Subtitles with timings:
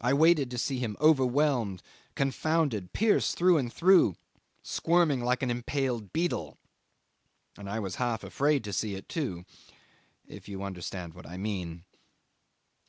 [0.00, 1.80] I waited to see him overwhelmed,
[2.16, 4.16] confounded, pierced through and through,
[4.64, 6.58] squirming like an impaled beetle
[7.56, 9.44] and I was half afraid to see it too
[10.26, 11.84] if you understand what I mean.